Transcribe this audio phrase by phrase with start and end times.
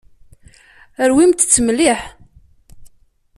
[1.09, 2.01] Rwimt-t mliḥ.